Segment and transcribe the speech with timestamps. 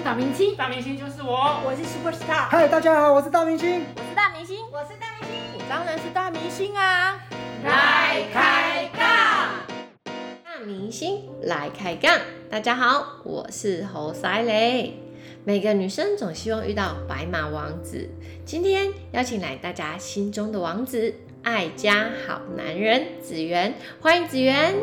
[0.00, 3.82] 是大明星，大明星就是我，我是 super star，嗨，大家好，我是大明星。
[3.94, 5.58] 我是大明星，我是大明星。
[5.58, 7.20] 我当然是大明星啊！
[7.62, 9.04] 来开杠，
[10.42, 12.18] 大明星来开杠，
[12.48, 14.98] 大家好，我是侯赛雷。
[15.44, 18.08] 每个女生总希望遇到白马王子，
[18.46, 24.74] 今天邀请来大家心中的王子，爱家好男人子源，欢迎子源。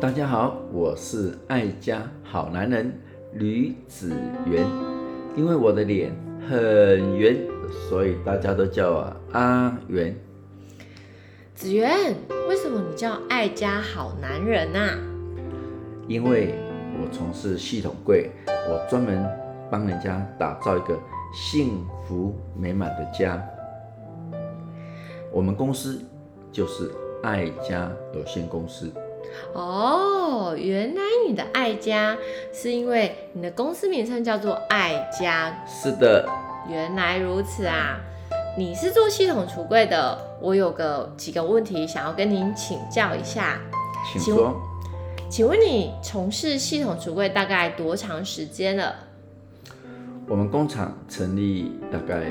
[0.00, 2.90] 大家好，我是爱家好男人
[3.34, 4.66] 吕子源。
[5.36, 6.10] 因为我的脸
[6.48, 7.36] 很圆，
[7.86, 10.16] 所以大家都叫我阿元。
[11.54, 12.16] 子源，
[12.48, 14.96] 为什么你叫爱家好男人啊？
[16.08, 16.54] 因为
[16.94, 19.22] 我从事系统柜，我专门
[19.70, 20.98] 帮人家打造一个
[21.34, 23.38] 幸福美满的家。
[25.30, 26.00] 我们公司
[26.50, 26.90] 就是
[27.22, 28.90] 爱家有限公司。
[29.52, 32.16] 哦，原来你的爱家
[32.52, 35.64] 是因为你的公司名称叫做爱家。
[35.66, 36.28] 是的，
[36.68, 37.98] 原来如此啊！
[38.56, 43.60] 你是做系统橱柜的，我有个几个问题想要跟您请教一下。
[44.12, 44.60] 请请说。
[45.28, 48.94] 请问你从事系统橱柜大概多长时间了？
[50.26, 52.24] 我们工厂成立大概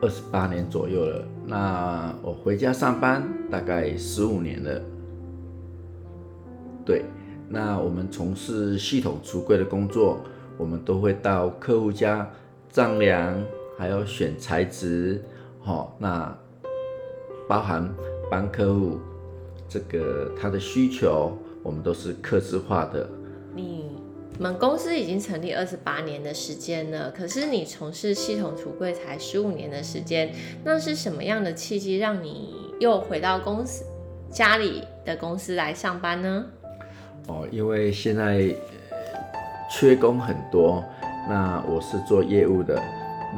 [0.00, 4.80] 二十八年左右了，那我回家上班大概十五年了。
[6.84, 7.04] 对，
[7.48, 10.18] 那我们从事系统橱柜的工作，
[10.56, 12.28] 我们都会到客户家
[12.70, 13.42] 丈量，
[13.78, 15.22] 还有选材质，
[15.60, 16.36] 好、那
[17.48, 17.88] 包含
[18.30, 18.98] 帮客户
[19.68, 23.08] 这个他的需求，我们都是客制化的。
[23.54, 23.98] 你
[24.38, 33.84] 们公司已经成立二十八年的时间了，可是你从事系统橱柜才十五年的时间，那是什么样的契机让你又回到公司
[34.30, 36.46] 家里的公司来上班呢？
[37.28, 38.54] 哦，因为现在
[38.90, 38.96] 呃
[39.70, 40.84] 缺工很多，
[41.28, 42.80] 那我是做业务的，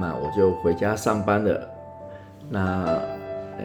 [0.01, 1.71] 那我就回家上班了。
[2.49, 2.85] 那
[3.59, 3.65] 呃，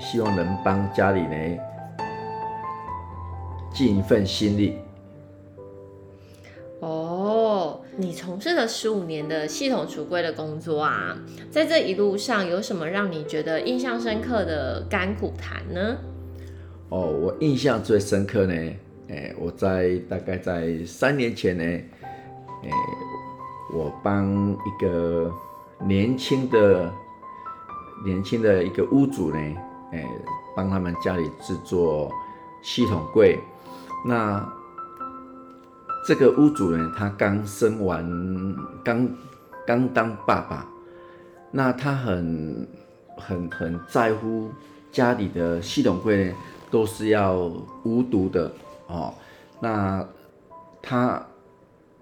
[0.00, 1.58] 希望能帮家里呢
[3.72, 4.78] 尽一份心力。
[6.80, 11.18] 哦，你从事了十五年的系统橱柜的工作啊，
[11.50, 15.98] 在这一路上有什么让你觉得印象深刻的甘苦谈呢？
[16.88, 18.54] 哦，我印象最深刻呢，
[19.10, 22.70] 诶，我在大概在三年前呢，诶，
[23.72, 25.32] 我帮一个
[25.80, 26.92] 年轻的
[28.04, 29.38] 年轻的一个屋主呢，
[29.90, 30.06] 诶，
[30.54, 32.10] 帮他们家里制作
[32.62, 33.36] 系统柜。
[34.06, 34.48] 那
[36.06, 38.08] 这个屋主呢，他刚生完，
[38.84, 39.08] 刚
[39.66, 40.66] 刚当爸爸，
[41.50, 42.68] 那他很
[43.16, 44.50] 很很在乎
[44.92, 46.34] 家里的系统柜呢，
[46.70, 47.50] 都是要
[47.82, 48.50] 无毒的
[48.90, 49.14] 哦。
[49.60, 50.06] 那
[50.82, 51.24] 他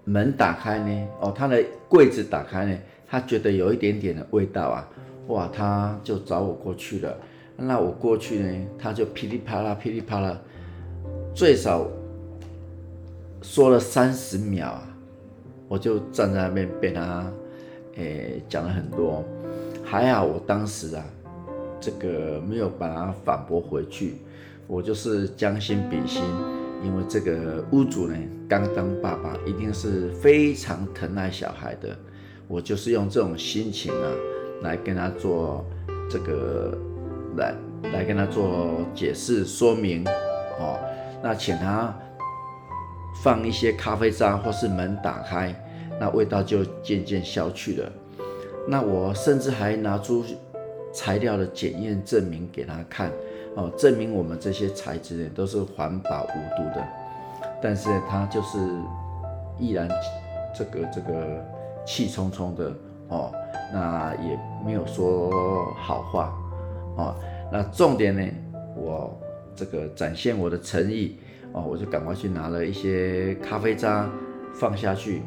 [0.05, 2.77] 门打开呢，哦，他的柜子打开呢，
[3.07, 4.87] 他觉得有一点点的味道啊，
[5.27, 7.15] 哇，他就找我过去了。
[7.55, 10.39] 那我过去呢，他就噼里啪啦噼里啪啦，
[11.35, 11.85] 最少
[13.41, 14.87] 说了三十秒啊，
[15.67, 17.25] 我就站在那边被他，
[17.97, 19.23] 诶、讲了很多，
[19.83, 21.03] 还好我当时啊，
[21.81, 24.15] 这个没有把他反驳回去，
[24.65, 26.23] 我就是将心比心，
[26.83, 28.15] 因为这个屋主呢
[28.47, 31.97] 刚当爸爸，一定是非常疼爱小孩的，
[32.47, 34.11] 我就是用这种心情啊，
[34.63, 35.65] 来跟他做
[36.09, 36.77] 这个，
[37.37, 37.53] 来
[37.93, 40.03] 来跟他做解释说明，
[40.59, 40.79] 哦，
[41.21, 41.93] 那请他
[43.21, 45.53] 放一些咖啡渣或是门打开，
[45.99, 47.91] 那味道就渐渐消去了。
[48.67, 50.23] 那我甚至还拿出
[50.93, 53.11] 材料的检验证明给他看，
[53.59, 56.87] 哦，证明我们这些材质呢都是环保无毒的。
[57.61, 58.57] 但是呢他就是
[59.57, 59.89] 依然
[60.55, 61.45] 这个这个
[61.85, 62.71] 气冲冲的
[63.09, 63.33] 哦，
[63.73, 66.33] 那也没有说好话
[66.95, 67.15] 哦。
[67.51, 68.25] 那重点呢，
[68.77, 69.19] 我
[69.55, 71.17] 这个展现我的诚意
[71.51, 74.09] 哦，我就赶快去拿了一些咖啡渣
[74.53, 75.21] 放下去。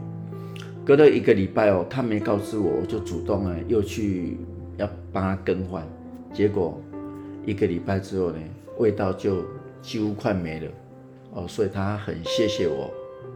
[0.86, 4.38] 隔了一个礼拜哦，他没告知我，我就主动呢又去
[4.78, 5.86] 要帮他更换，
[6.32, 6.80] 结果
[7.44, 8.38] 一个礼拜之后呢，
[8.78, 9.44] 味道就
[9.80, 10.70] 几乎快没了
[11.32, 12.90] 哦，所以他很谢谢我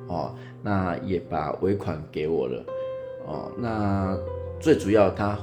[0.06, 2.64] 哦，那也把尾款给我了
[3.26, 4.16] 哦，那
[4.60, 5.38] 最主要他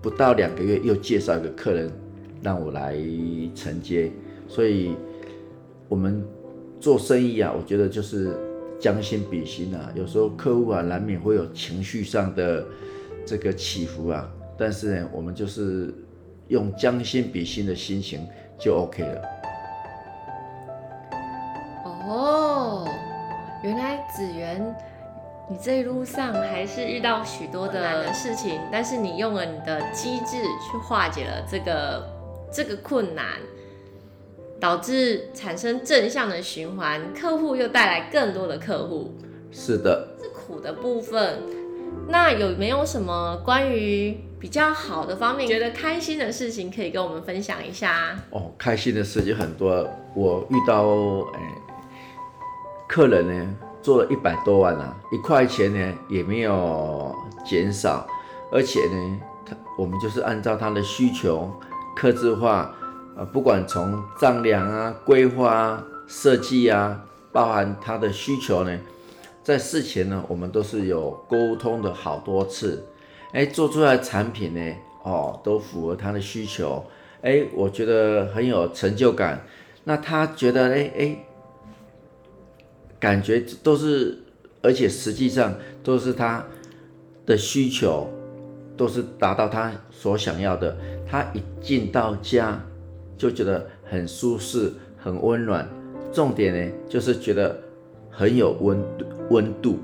[0.00, 1.90] 不到两个月又介绍一个客人
[2.42, 2.96] 让我来
[3.54, 4.10] 承接，
[4.48, 4.94] 所以
[5.88, 6.22] 我们
[6.80, 8.36] 做生意啊，我觉得就是
[8.78, 9.92] 将心比心啊。
[9.94, 12.66] 有时候客户啊，难免会有情绪上的
[13.24, 14.28] 这个起伏啊，
[14.58, 15.94] 但是呢，我们就是
[16.52, 18.28] 用将心比心的心情
[18.58, 19.22] 就 OK 了。
[22.06, 22.86] 哦，
[23.62, 24.62] 原来子源
[25.48, 32.06] 你这一路上还是遇到许多的事情，但是你用了你的机智去化解了这个
[32.52, 33.24] 这个困难，
[34.60, 39.14] 导致产生正向的循环，客户又带来更多的客户。
[39.50, 41.38] 是的，是苦的部分。
[42.08, 48.18] 那有没有什么关于比较好的方面，觉得开心的事情可以跟我们分享一下？
[48.30, 49.88] 哦，开心的事情很多。
[50.16, 50.84] 我遇到
[51.32, 51.40] 哎，
[52.88, 57.14] 客人呢做了一百多万啊，一块钱呢也没有
[57.46, 58.04] 减少，
[58.50, 61.48] 而且呢，他我们就是按照他的需求，
[61.94, 62.74] 刻制化，
[63.16, 67.00] 呃，不管从丈量啊、规划啊、设计啊，
[67.30, 68.76] 包含他的需求呢。
[69.44, 72.84] 在事前呢，我们都是有沟通的好多次，
[73.32, 76.84] 哎，做出来产品呢，哦，都符合他的需求，
[77.22, 79.44] 哎，我觉得很有成就感。
[79.84, 81.16] 那他觉得，哎哎，
[83.00, 84.18] 感觉都是，
[84.62, 86.44] 而且实际上都是他
[87.26, 88.08] 的需求，
[88.76, 90.76] 都是达到他所想要的。
[91.06, 92.62] 他一进到家
[93.18, 95.68] 就觉得很舒适、很温暖。
[96.12, 97.58] 重点呢，就是觉得。
[98.14, 99.78] 很有温度，温度。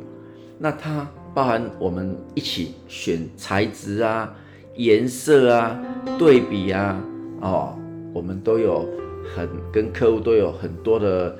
[0.58, 4.34] 那他包含我们一起选材质啊、
[4.74, 5.78] 颜色啊、
[6.18, 7.00] 对比啊，
[7.40, 7.78] 哦，
[8.12, 8.84] 我们都有
[9.36, 11.36] 很跟客户都有很多的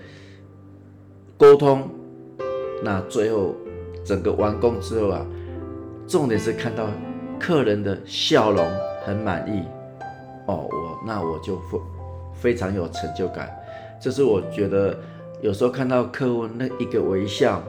[1.36, 1.90] 沟通。
[2.80, 3.56] 那最后
[4.04, 5.26] 整个完工之后啊，
[6.06, 6.86] 重点是看到
[7.36, 8.64] 客人的笑容
[9.04, 9.64] 很满意，
[10.46, 11.80] 哦，我那我就非
[12.34, 13.50] 非常有成就感。
[14.00, 14.96] 这是我觉得。
[15.40, 17.62] 有时候看到客户那一个微笑，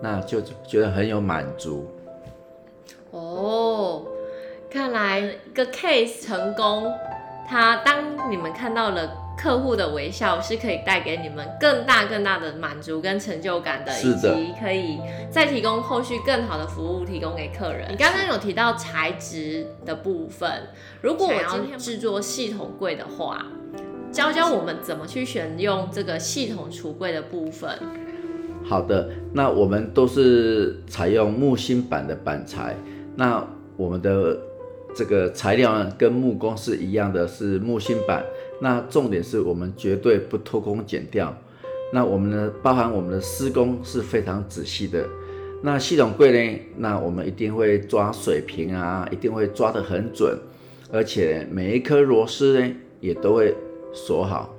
[0.00, 1.86] 那就觉得很有满足。
[3.10, 4.02] 哦，
[4.70, 6.92] 看来一个 case 成功，
[7.48, 15.00] 他当你们看到了客户的微笑，是可以带给你们更大更大的满足跟成就感的，以及可以
[15.30, 17.90] 再提供后续更好的服务提供给客人。
[17.90, 20.68] 你刚刚有提到材质的部分，
[21.00, 23.46] 如果我要制作系统柜的话。
[24.12, 27.78] 教教我们怎么去选用这个系统橱柜的部分。
[28.64, 32.76] 好的，那我们都是采用木芯板的板材。
[33.16, 33.46] 那
[33.76, 34.38] 我们的
[34.94, 38.24] 这个材料呢，跟木工是一样的，是木芯板。
[38.60, 41.36] 那重点是我们绝对不偷工减料。
[41.92, 45.06] 那我们呢，包含我们的施工是非常仔细的。
[45.62, 50.38] 那系统柜呢，那我们一定会抓水平啊，一定会抓得很准，
[50.92, 53.54] 而且每一颗螺丝呢，也都会。
[53.92, 54.54] 锁好，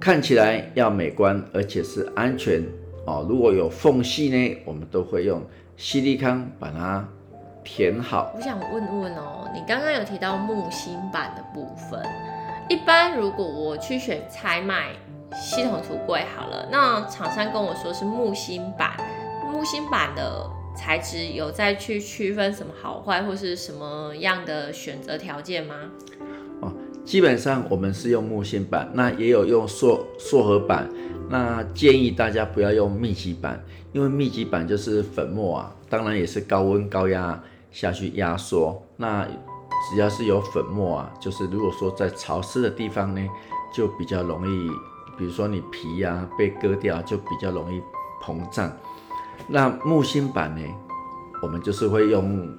[0.00, 2.60] 看起来要美观，而且是安全
[3.08, 3.26] 哦。
[3.28, 5.42] 如果有缝隙呢，我们都会用
[5.76, 7.06] 吸力康把它
[7.64, 8.32] 填好。
[8.36, 12.00] 我想问问哦，你刚刚有提到木芯板的部分，
[12.68, 14.92] 一般如果我去选采买
[15.34, 18.92] 系统橱柜好了，那厂商跟我说是木芯板，
[19.50, 25.74] 木芯板的材质有再去区分什么好坏或是什么样的选择条件吗？
[27.08, 30.86] 基本上我们是用木芯板，那也有用塑塑合板。
[31.30, 38.82] 那建议大家不要用密集板，因为密集板就是粉末啊，当然也是高温高压下去压缩。
[38.98, 39.26] 那
[39.88, 43.26] 只要是有粉末啊，就是如果说在潮湿的地方呢，
[43.72, 44.68] 就比较容易，
[45.16, 47.80] 比如说你皮呀被割掉，就比较容易
[48.22, 48.70] 膨胀。
[49.46, 50.62] 那木芯板呢，
[51.40, 52.54] 我们就是会用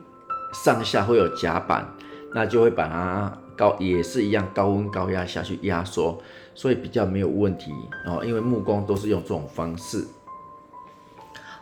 [0.56, 1.88] 上下会有夹板，
[2.34, 3.38] 那就会把它。
[3.60, 6.18] 高也是一样，高温高压下去压缩，
[6.56, 7.74] 所以比较没有问题
[8.06, 8.24] 哦。
[8.24, 10.08] 因为木工都是用这种方式。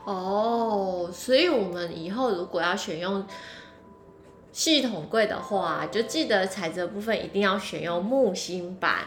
[0.06, 3.26] 哦，所以我们以后如果要选用
[4.52, 9.06] 系统柜的话，就记得材质部分一定要选用木芯板，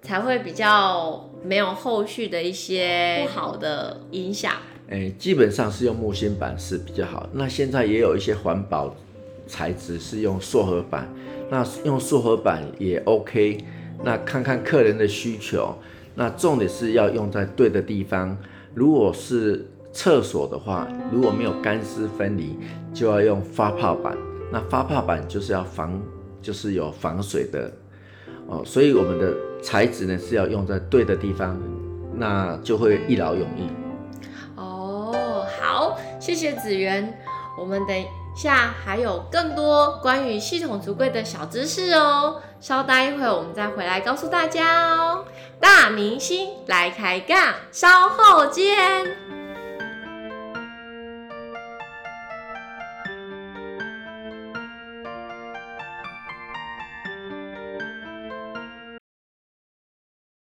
[0.00, 4.54] 才会比较没有后续的一些不好的影响。
[4.88, 7.28] 哎，基本上是用木芯板是比较好。
[7.32, 8.94] 那现在也有一些环保
[9.46, 11.08] 材质是用塑合板。
[11.52, 13.62] 那用塑合板也 OK，
[14.02, 15.76] 那看看客人的需求，
[16.14, 18.34] 那重点是要用在对的地方。
[18.72, 22.58] 如果是厕所的话，如果没有干湿分离，
[22.94, 24.16] 就要用发泡板。
[24.50, 26.00] 那发泡板就是要防，
[26.40, 27.70] 就是有防水的
[28.46, 28.62] 哦。
[28.64, 31.60] 所以我们的材质呢是要用在对的地方，
[32.16, 33.68] 那就会一劳永逸。
[34.56, 37.12] 哦，好，谢谢子源，
[37.58, 38.21] 我们等。
[38.34, 45.24] 下还有更多关于系统橱柜的小知识哦，稍待一会我们再回来告诉大家哦。
[45.60, 49.31] 大明星来开杠，稍后见。